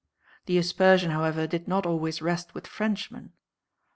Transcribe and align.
The 0.47 0.57
aspersion 0.57 1.11
however 1.11 1.45
did 1.45 1.67
not 1.67 1.85
always 1.85 2.23
rest 2.23 2.55
with 2.55 2.65
Frenchmen. 2.65 3.33